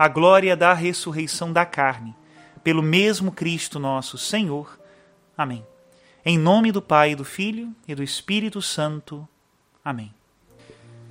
[0.00, 2.16] a glória da ressurreição da carne,
[2.64, 4.80] pelo mesmo Cristo nosso Senhor.
[5.36, 5.62] Amém.
[6.24, 9.28] Em nome do Pai, do Filho e do Espírito Santo.
[9.84, 10.10] Amém.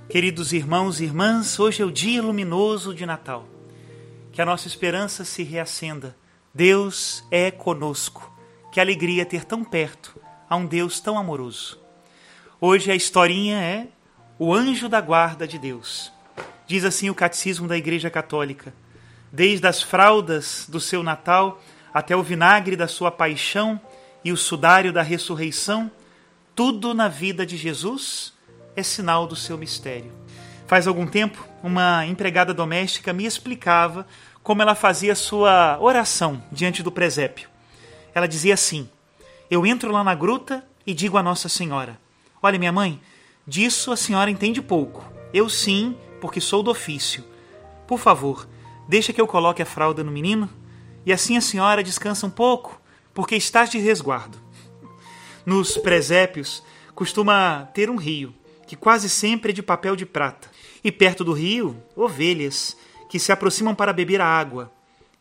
[0.08, 3.46] Queridos irmãos e irmãs, hoje é o dia luminoso de Natal.
[4.32, 6.16] Que a nossa esperança se reacenda.
[6.52, 8.36] Deus é conosco.
[8.72, 11.78] Que alegria ter tão perto a um Deus tão amoroso.
[12.60, 13.86] Hoje a historinha é
[14.36, 16.12] o anjo da guarda de Deus.
[16.70, 18.72] Diz assim o Catecismo da Igreja Católica:
[19.32, 21.60] Desde as fraldas do seu Natal
[21.92, 23.80] até o vinagre da sua paixão
[24.24, 25.90] e o sudário da ressurreição,
[26.54, 28.34] tudo na vida de Jesus
[28.76, 30.12] é sinal do seu mistério.
[30.68, 34.06] Faz algum tempo, uma empregada doméstica me explicava
[34.40, 37.48] como ela fazia sua oração diante do presépio.
[38.14, 38.88] Ela dizia assim:
[39.50, 41.98] Eu entro lá na gruta e digo a Nossa Senhora:
[42.40, 43.00] Olha, minha mãe,
[43.44, 45.04] disso a senhora entende pouco.
[45.34, 47.24] Eu sim porque sou do ofício.
[47.86, 48.48] Por favor,
[48.88, 50.48] deixa que eu coloque a fralda no menino,
[51.04, 52.80] e assim a senhora descansa um pouco,
[53.14, 54.38] porque estás de resguardo.
[55.44, 56.62] Nos presépios
[56.94, 58.34] costuma ter um rio,
[58.66, 60.48] que quase sempre é de papel de prata,
[60.84, 62.76] e perto do rio, ovelhas,
[63.08, 64.72] que se aproximam para beber a água.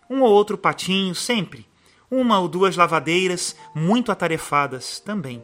[0.09, 1.67] Um ou outro patinho, sempre.
[2.11, 5.43] Uma ou duas lavadeiras, muito atarefadas também.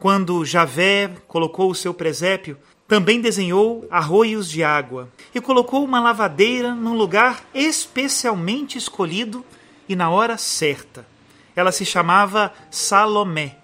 [0.00, 2.56] Quando Javé colocou o seu presépio,
[2.90, 9.44] também desenhou arroios de água e colocou uma lavadeira num lugar especialmente escolhido
[9.88, 11.06] e na hora certa.
[11.54, 13.58] Ela se chamava Salomé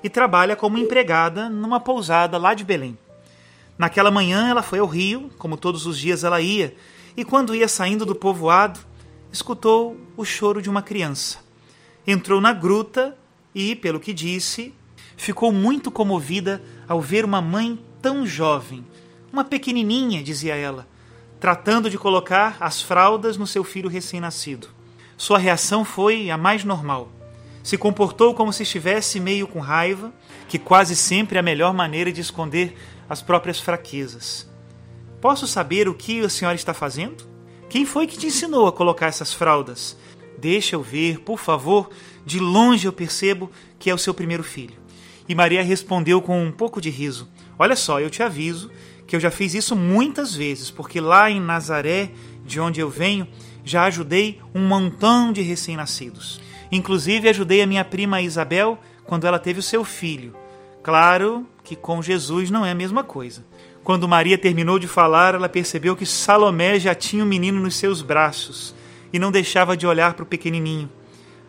[0.00, 2.96] e trabalha como empregada numa pousada lá de Belém.
[3.76, 6.72] Naquela manhã ela foi ao rio, como todos os dias ela ia,
[7.16, 8.78] e quando ia saindo do povoado,
[9.32, 11.38] escutou o choro de uma criança.
[12.06, 13.18] Entrou na gruta
[13.52, 14.72] e, pelo que disse,
[15.16, 18.84] ficou muito comovida ao ver uma mãe tão jovem,
[19.32, 20.86] uma pequenininha, dizia ela,
[21.38, 24.68] tratando de colocar as fraldas no seu filho recém-nascido.
[25.16, 27.10] Sua reação foi a mais normal.
[27.62, 30.12] Se comportou como se estivesse meio com raiva,
[30.48, 32.76] que quase sempre é a melhor maneira de esconder
[33.08, 34.48] as próprias fraquezas.
[35.20, 37.28] Posso saber o que a senhora está fazendo?
[37.68, 39.96] Quem foi que te ensinou a colocar essas fraldas?
[40.38, 41.90] Deixa eu ver, por favor.
[42.24, 44.87] De longe eu percebo que é o seu primeiro filho.
[45.28, 47.28] E Maria respondeu com um pouco de riso:
[47.58, 48.70] Olha só, eu te aviso
[49.06, 52.10] que eu já fiz isso muitas vezes, porque lá em Nazaré,
[52.44, 53.26] de onde eu venho,
[53.64, 56.40] já ajudei um montão de recém-nascidos.
[56.70, 60.34] Inclusive ajudei a minha prima Isabel quando ela teve o seu filho.
[60.82, 63.44] Claro que com Jesus não é a mesma coisa.
[63.82, 67.76] Quando Maria terminou de falar, ela percebeu que Salomé já tinha o um menino nos
[67.76, 68.74] seus braços
[69.12, 70.90] e não deixava de olhar para o pequenininho.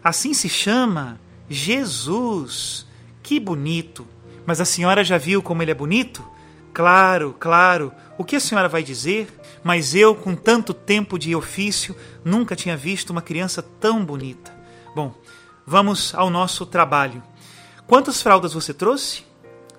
[0.02, 2.88] Assim se chama Jesus.
[3.30, 4.08] Que bonito!
[4.44, 6.28] Mas a senhora já viu como ele é bonito?
[6.74, 7.94] Claro, claro.
[8.18, 9.28] O que a senhora vai dizer?
[9.64, 11.96] Mas eu, com tanto tempo de ofício,
[12.26, 14.52] nunca tinha visto uma criança tão bonita.
[14.96, 15.14] Bom,
[15.64, 17.22] vamos ao nosso trabalho.
[17.86, 19.24] Quantas fraldas você trouxe?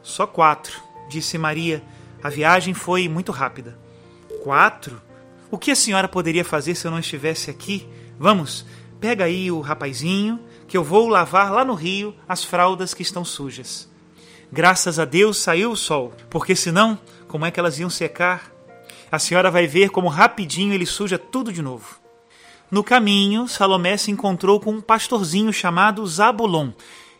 [0.00, 1.82] Só quatro, disse Maria.
[2.22, 3.76] A viagem foi muito rápida.
[4.44, 5.02] Quatro?
[5.50, 7.88] O que a senhora poderia fazer se eu não estivesse aqui?
[8.16, 8.64] Vamos,
[9.00, 10.38] pega aí o rapazinho,
[10.70, 13.90] que eu vou lavar lá no rio as fraldas que estão sujas.
[14.52, 16.96] Graças a Deus saiu o sol, porque senão,
[17.26, 18.52] como é que elas iam secar?
[19.10, 21.98] A senhora vai ver como rapidinho ele suja tudo de novo.
[22.70, 26.70] No caminho, Salomé se encontrou com um pastorzinho chamado Zabulon.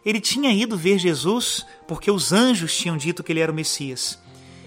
[0.07, 4.17] Ele tinha ido ver Jesus porque os anjos tinham dito que ele era o Messias.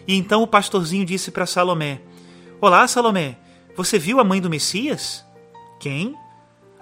[0.06, 2.01] E então o pastorzinho disse para Salomé:
[2.59, 3.38] Olá, Salomé,
[3.77, 5.24] você viu a mãe do Messias?
[5.80, 6.18] Quem?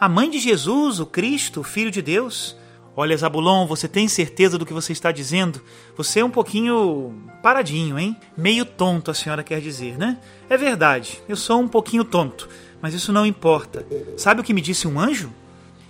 [0.02, 2.58] A mãe de Jesus, o Cristo, o Filho de Deus.
[2.96, 5.62] Olha, Zabulon, você tem certeza do que você está dizendo?
[5.96, 7.14] Você é um pouquinho
[7.44, 8.18] paradinho, hein?
[8.36, 10.18] Meio tonto, a senhora quer dizer, né?
[10.50, 12.50] É verdade, eu sou um pouquinho tonto,
[12.82, 13.86] mas isso não importa.
[14.18, 15.32] Sabe o que me disse um anjo?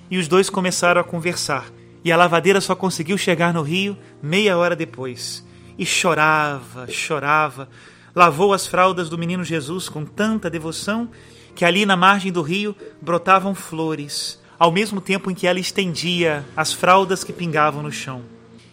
[0.09, 1.71] E os dois começaram a conversar.
[2.03, 5.41] E a lavadeira só conseguiu chegar no rio meia hora depois.
[5.77, 7.69] E chorava, chorava.
[8.13, 11.09] Lavou as fraldas do menino Jesus com tanta devoção
[11.56, 16.45] que ali na margem do rio brotavam flores ao mesmo tempo em que ela estendia
[16.56, 18.21] as fraldas que pingavam no chão.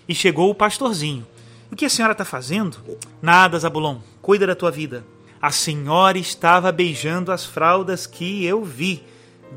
[0.07, 1.27] E chegou o pastorzinho.
[1.73, 2.77] O que a senhora está fazendo?
[3.23, 3.97] Nada, Zabulon.
[4.21, 5.03] Cuida da tua vida.
[5.41, 9.03] A senhora estava beijando as fraldas que eu vi.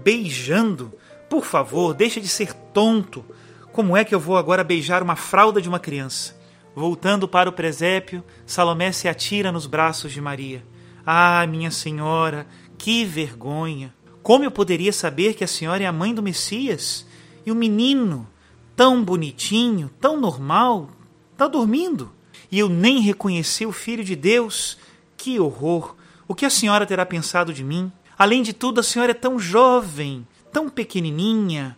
[0.05, 0.93] Beijando?
[1.29, 3.25] Por favor, deixa de ser tonto.
[3.73, 6.39] Como é que eu vou agora beijar uma fralda de uma criança?
[6.73, 10.63] Voltando para o presépio, Salomé se atira nos braços de Maria.
[11.05, 12.47] Ah, minha senhora,
[12.81, 13.93] que vergonha!
[14.23, 17.05] Como eu poderia saber que a senhora é a mãe do Messias?
[17.45, 18.27] E o menino,
[18.75, 20.89] tão bonitinho, tão normal,
[21.31, 22.11] está dormindo.
[22.51, 24.79] E eu nem reconheci o Filho de Deus?
[25.15, 25.95] Que horror!
[26.27, 27.91] O que a senhora terá pensado de mim?
[28.17, 31.77] Além de tudo, a senhora é tão jovem, tão pequenininha.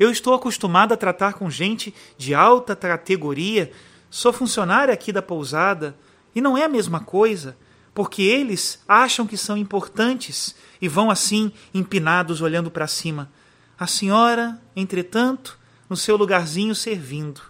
[0.00, 3.70] Eu estou acostumada a tratar com gente de alta categoria.
[4.08, 5.94] Sou funcionária aqui da pousada
[6.34, 7.54] e não é a mesma coisa
[7.98, 13.28] porque eles acham que são importantes e vão assim empinados olhando para cima.
[13.76, 15.58] A senhora, entretanto,
[15.90, 17.40] no seu lugarzinho servindo.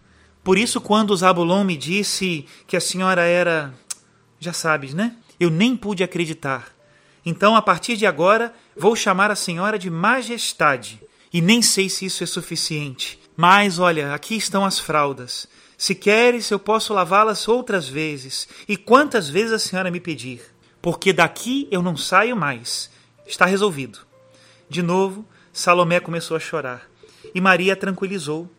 [0.43, 3.75] Por isso, quando Zabulon me disse que a senhora era.
[4.41, 5.17] Já sabes, né?
[5.39, 6.69] Eu nem pude acreditar.
[7.27, 10.99] Então, a partir de agora, vou chamar a senhora de Majestade.
[11.31, 13.21] E nem sei se isso é suficiente.
[13.37, 15.47] Mas, olha, aqui estão as fraldas.
[15.81, 20.43] Se queres, eu posso lavá-las outras vezes, e quantas vezes a senhora me pedir,
[20.83, 22.91] porque daqui eu não saio mais.
[23.25, 24.01] Está resolvido.
[24.69, 26.91] De novo, Salomé começou a chorar,
[27.33, 28.51] e Maria a tranquilizou.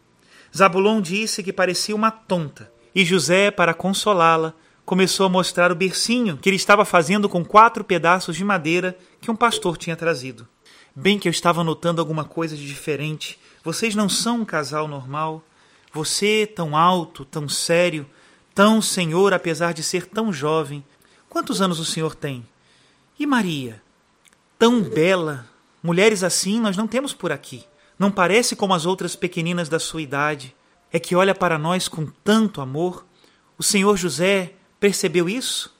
[0.55, 4.53] Zabulon disse que parecia uma tonta, e José, para consolá-la,
[4.85, 9.29] começou a mostrar o bercinho que ele estava fazendo com quatro pedaços de madeira que
[9.29, 10.47] um pastor tinha trazido.
[10.95, 13.37] Bem que eu estava notando alguma coisa de diferente.
[13.61, 15.43] Vocês não são um casal normal.
[15.91, 18.07] Você, tão alto, tão sério,
[18.53, 20.83] tão senhor, apesar de ser tão jovem.
[21.27, 22.45] Quantos anos o senhor tem?
[23.19, 23.81] E Maria?
[24.57, 25.47] Tão bela.
[25.81, 27.65] Mulheres assim nós não temos por aqui.
[27.97, 30.55] Não parece como as outras pequeninas da sua idade.
[30.91, 33.05] É que olha para nós com tanto amor.
[33.57, 35.75] O senhor José percebeu isso?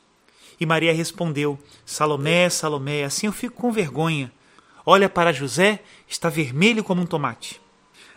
[0.60, 4.32] E Maria respondeu: Salomé, Salomé, assim eu fico com vergonha.
[4.86, 7.62] Olha para José, está vermelho como um tomate.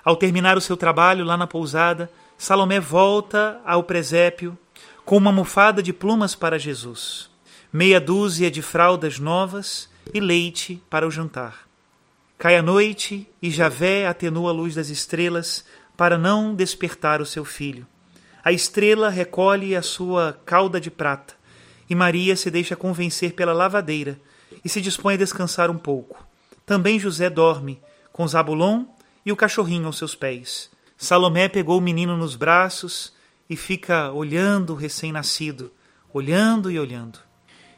[0.04, 4.58] Ao terminar o seu trabalho lá na pousada, Salomé volta ao presépio
[5.04, 7.31] com uma almofada de plumas para Jesus,
[7.72, 11.69] meia dúzia de fraldas novas e leite para o jantar.
[12.37, 15.64] Cai a noite e Javé atenua a luz das estrelas
[15.96, 17.87] para não despertar o seu filho.
[18.44, 21.34] A estrela recolhe a sua cauda de prata
[21.88, 24.19] e Maria se deixa convencer pela lavadeira
[24.64, 26.26] e se dispõe a descansar um pouco.
[26.66, 27.81] Também José dorme,
[28.12, 28.84] com Zabulon
[29.24, 30.70] e o cachorrinho aos seus pés.
[30.96, 33.12] Salomé pegou o menino nos braços
[33.49, 35.73] e fica olhando o recém-nascido,
[36.12, 37.18] olhando e olhando.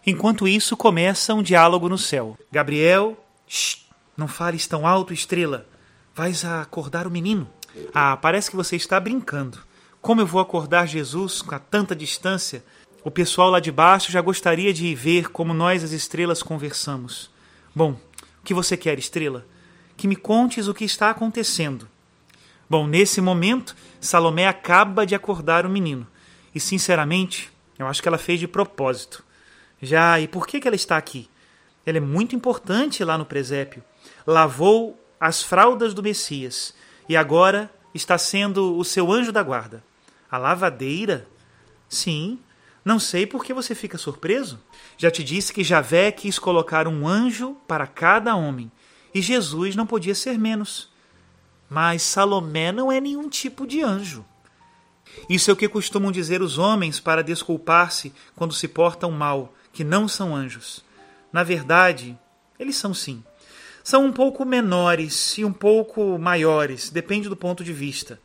[0.07, 2.38] Enquanto isso, começa um diálogo no céu.
[2.52, 3.16] Gabriel,
[3.49, 5.66] shh, não fales tão alto, estrela.
[6.14, 7.49] Vais acordar o menino.
[7.92, 9.59] Ah, parece que você está brincando.
[10.00, 12.62] Como eu vou acordar Jesus com a tanta distância?
[13.02, 17.30] O pessoal lá de baixo já gostaria de ver como nós, as estrelas, conversamos.
[17.75, 19.47] Bom, o que você quer, estrela?
[19.97, 21.89] Que me contes o que está acontecendo.
[22.69, 26.07] Bom, nesse momento, Salomé acaba de acordar o menino.
[26.55, 29.25] E, sinceramente, eu acho que ela fez de propósito.
[29.81, 31.29] Já, e por que, que ela está aqui?
[31.85, 33.83] Ela é muito importante lá no presépio.
[34.27, 36.75] Lavou as fraldas do Messias
[37.09, 39.85] e agora está sendo o seu anjo da guarda.
[40.31, 41.29] A lavadeira?
[41.89, 42.39] Sim.
[42.85, 44.61] Não sei por que você fica surpreso.
[44.97, 48.71] Já te disse que Javé quis colocar um anjo para cada homem
[49.14, 50.92] e Jesus não podia ser menos.
[51.71, 54.25] Mas Salomé não é nenhum tipo de anjo.
[55.30, 59.85] Isso é o que costumam dizer os homens para desculpar-se quando se portam mal, que
[59.85, 60.85] não são anjos.
[61.33, 62.18] Na verdade,
[62.59, 63.23] eles são sim.
[63.83, 68.21] São um pouco menores e um pouco maiores, depende do ponto de vista.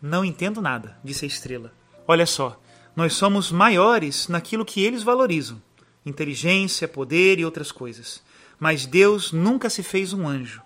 [0.00, 1.72] Não entendo nada, disse a estrela.
[2.06, 2.60] Olha só,
[2.94, 5.62] nós somos maiores naquilo que eles valorizam:
[6.04, 8.22] inteligência, poder e outras coisas
[8.62, 10.62] mas Deus nunca se fez um anjo.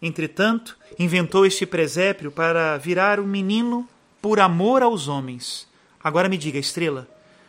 [0.00, 3.88] Entretanto, inventou este presépio para virar um menino
[4.22, 5.66] por amor aos homens.
[6.00, 7.08] Agora me diga, estrela,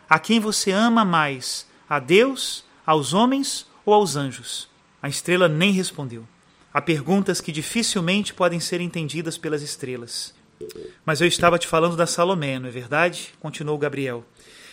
[0.10, 4.68] a quem você ama mais, a Deus, aos homens ou aos anjos?
[5.04, 6.28] A estrela nem respondeu.
[6.74, 10.34] Há perguntas que dificilmente podem ser entendidas pelas estrelas.
[11.06, 13.36] Mas eu estava te falando da Salomé, não é verdade?
[13.40, 14.26] Continuou Gabriel.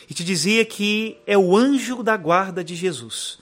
[0.09, 3.39] E te dizia que é o anjo da guarda de Jesus.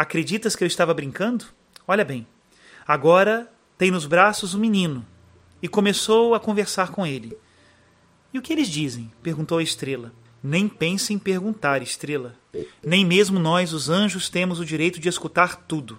[0.00, 1.44] Acreditas que eu estava brincando?
[1.86, 2.26] Olha bem,
[2.88, 5.04] agora tem nos braços o um menino
[5.60, 7.36] e começou a conversar com ele.
[8.32, 9.12] E o que eles dizem?
[9.22, 10.10] perguntou a estrela.
[10.42, 12.34] Nem pense em perguntar, estrela.
[12.82, 15.98] Nem mesmo nós, os anjos, temos o direito de escutar tudo.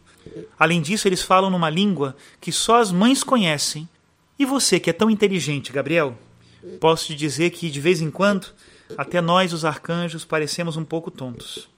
[0.58, 3.88] Além disso, eles falam numa língua que só as mães conhecem.
[4.39, 6.17] E você, que é tão inteligente, Gabriel?
[6.79, 8.48] Posso te dizer que, de vez em quando,
[8.98, 11.70] até nós, os arcanjos, parecemos um pouco tontos.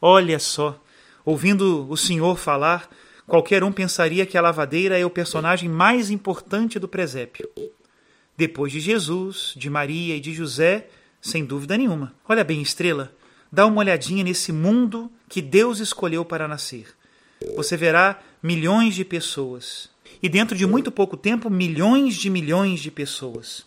[0.00, 0.82] Olha só,
[1.28, 2.88] Ouvindo o senhor falar,
[3.26, 7.46] qualquer um pensaria que a lavadeira é o personagem mais importante do presépio.
[8.34, 10.88] Depois de Jesus, de Maria e de José,
[11.20, 12.14] sem dúvida nenhuma.
[12.26, 13.12] Olha bem, estrela,
[13.52, 16.86] dá uma olhadinha nesse mundo que Deus escolheu para nascer.
[17.56, 19.90] Você verá milhões de pessoas.
[20.22, 23.66] E dentro de muito pouco tempo, milhões de milhões de pessoas.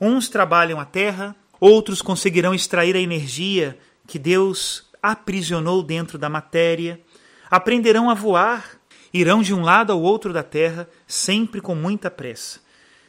[0.00, 7.00] Uns trabalham a terra, outros conseguirão extrair a energia que Deus aprisionou dentro da matéria,
[7.48, 8.78] aprenderão a voar,
[9.12, 12.60] irão de um lado ao outro da terra, sempre com muita pressa.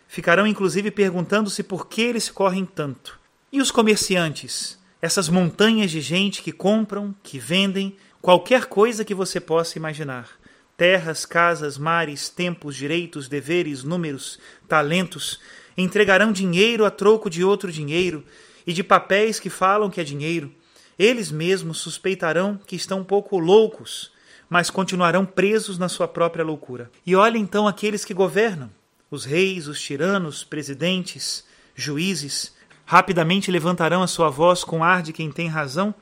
[0.08, 3.20] Ficarão inclusive perguntando-se por que eles correm tanto.
[3.52, 4.78] E os comerciantes?
[5.02, 10.30] Essas montanhas de gente que compram, que vendem, qualquer coisa que você possa imaginar.
[10.78, 15.40] Terras, casas, mares, tempos, direitos, deveres, números, talentos,
[15.76, 18.24] entregarão dinheiro a troco de outro dinheiro
[18.68, 20.54] e de papéis que falam que é dinheiro
[20.98, 24.12] eles mesmos suspeitarão que estão um pouco loucos,
[24.50, 26.90] mas continuarão presos na sua própria loucura.
[27.06, 28.70] E olhe então aqueles que governam,
[29.12, 32.54] os reis, os tiranos, presidentes, juízes,
[32.86, 35.94] rapidamente levantarão a sua voz com ar de quem tem razão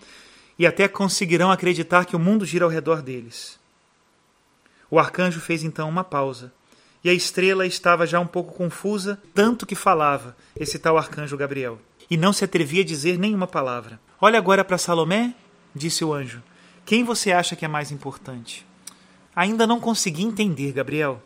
[0.57, 3.59] e até conseguirão acreditar que o mundo gira ao redor deles.
[4.89, 6.53] O arcanjo fez então uma pausa,
[7.03, 11.79] e a estrela estava já um pouco confusa, tanto que falava esse tal arcanjo Gabriel,
[12.09, 13.99] e não se atrevia a dizer nenhuma palavra.
[14.19, 15.33] Olha agora para Salomé,
[15.73, 16.41] disse o anjo.
[16.85, 18.65] Quem você acha que é mais importante?
[19.35, 21.21] Ainda não consegui entender, Gabriel.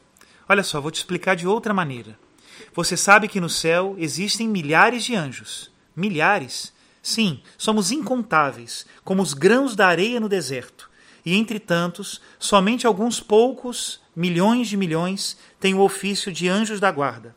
[0.48, 2.17] Olha só, vou te explicar de outra maneira.
[2.74, 5.71] Você sabe que no céu existem milhares de anjos.
[5.95, 6.74] Milhares?
[7.01, 10.89] Sim, somos incontáveis, como os grãos da areia no deserto.
[11.25, 16.91] E entre tantos, somente alguns poucos, milhões de milhões, têm o ofício de anjos da
[16.91, 17.36] guarda.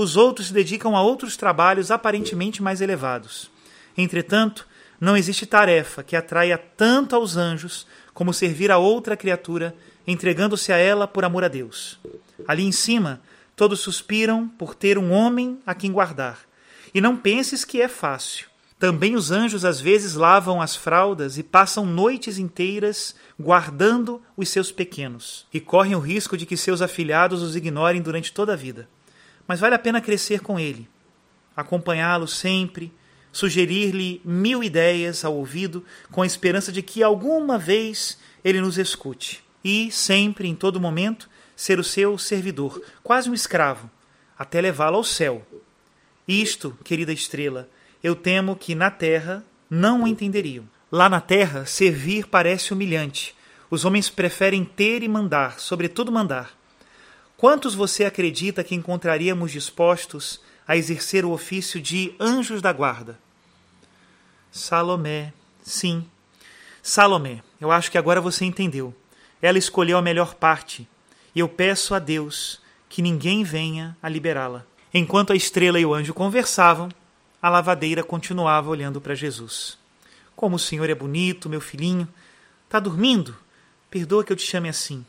[0.00, 3.50] Os outros se dedicam a outros trabalhos aparentemente mais elevados.
[3.96, 4.64] Entretanto,
[5.00, 9.74] não existe tarefa que atraia tanto aos anjos como servir a outra criatura,
[10.06, 11.98] entregando-se a ela por amor a Deus.
[12.46, 13.20] Ali em cima,
[13.56, 16.38] todos suspiram por ter um homem a quem guardar.
[16.94, 18.46] E não penses que é fácil.
[18.78, 24.70] Também os anjos às vezes lavam as fraldas e passam noites inteiras guardando os seus
[24.70, 28.88] pequenos, e correm o risco de que seus afilhados os ignorem durante toda a vida.
[29.48, 30.86] Mas vale a pena crescer com ele,
[31.56, 32.92] acompanhá-lo sempre,
[33.32, 39.42] sugerir-lhe mil ideias ao ouvido, com a esperança de que alguma vez ele nos escute.
[39.64, 43.90] E, sempre, em todo momento, ser o seu servidor, quase um escravo,
[44.38, 45.44] até levá-lo ao céu.
[46.26, 47.68] Isto, querida estrela,
[48.02, 50.68] eu temo que na terra não o entenderiam.
[50.92, 53.34] Lá na terra, servir parece humilhante.
[53.70, 56.57] Os homens preferem ter e mandar, sobretudo mandar.
[57.38, 63.16] Quantos você acredita que encontraríamos dispostos a exercer o ofício de anjos da guarda.
[64.50, 66.04] Salomé, sim.
[66.82, 68.92] Salomé, eu acho que agora você entendeu.
[69.40, 70.86] Ela escolheu a melhor parte,
[71.32, 74.66] e eu peço a Deus que ninguém venha a liberá-la.
[74.92, 76.88] Enquanto a estrela e o anjo conversavam,
[77.40, 79.78] a lavadeira continuava olhando para Jesus.
[80.34, 82.08] Como o senhor é bonito, meu filhinho.
[82.68, 83.36] Tá dormindo?
[83.88, 85.06] Perdoa que eu te chame assim,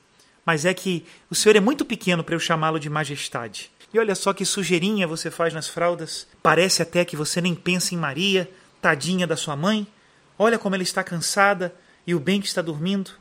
[0.49, 3.69] mas é que o senhor é muito pequeno para eu chamá-lo de majestade.
[3.93, 6.25] E olha só que sujeirinha você faz nas fraldas.
[6.41, 8.49] Parece até que você nem pensa em Maria,
[8.81, 9.85] tadinha da sua mãe.
[10.39, 11.71] Olha como ela está cansada
[12.07, 13.11] e o bem que está dormindo.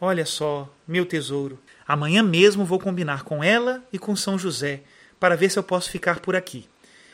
[0.00, 1.58] Olha só, meu tesouro.
[1.86, 4.80] Amanhã mesmo vou combinar com ela e com São José
[5.20, 6.66] para ver se eu posso ficar por aqui.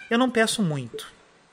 [0.08, 1.04] Eu não peço muito.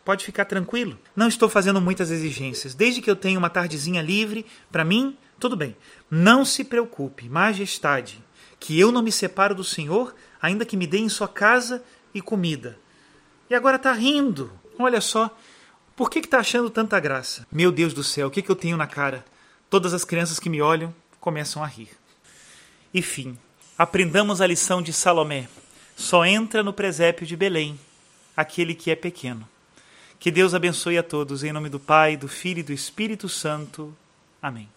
[0.06, 0.96] Pode ficar tranquilo.
[1.16, 2.76] Não estou fazendo muitas exigências.
[2.76, 5.76] Desde que eu tenha uma tardezinha livre, para mim, tudo bem.
[6.10, 8.24] Não se preocupe, majestade,
[8.62, 11.84] que eu não me separo do senhor, ainda que me dê em sua casa
[12.14, 12.80] e comida.
[13.50, 14.50] E agora está rindo.
[14.80, 15.38] Olha só.
[15.98, 17.46] Por que está achando tanta graça?
[17.52, 19.26] Meu Deus do céu, o que, que eu tenho na cara?
[19.70, 21.90] Todas as crianças que me olham começam a rir.
[22.94, 23.38] E fim.
[23.78, 25.50] Aprendamos a lição de Salomé.
[25.94, 27.78] Só entra no presépio de Belém
[28.34, 29.46] aquele que é pequeno.
[30.22, 33.94] Que Deus abençoe a todos, em nome do Pai, do Filho e do Espírito Santo.
[34.42, 34.73] Amém.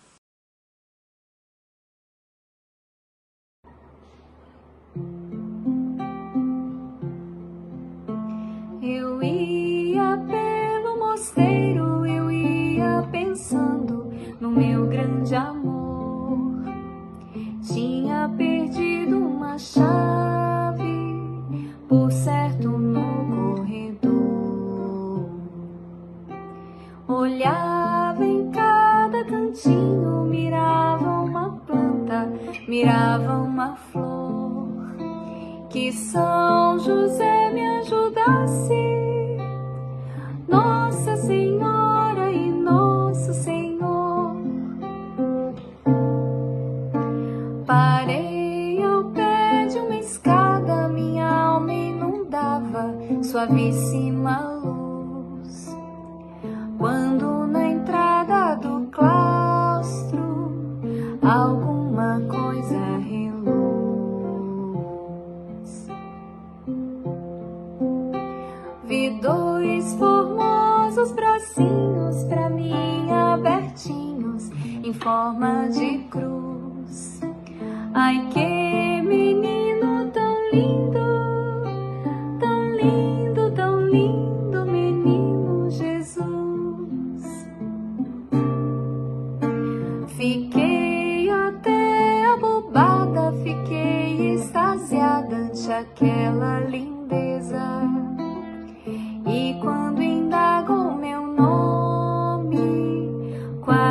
[75.07, 76.36] forma de cruz.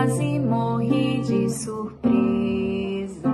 [0.06, 3.30] quase morri de surpresa.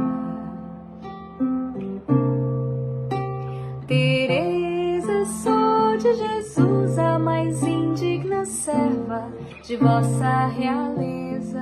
[3.86, 9.29] Teresa, sou de Jesus, a mais indigna serva
[9.64, 11.62] de vossa realeza.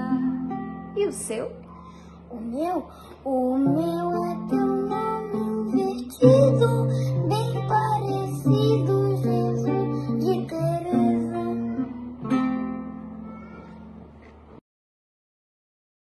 [0.96, 1.52] E o seu?
[2.30, 2.88] O meu?
[3.26, 3.99] O meu.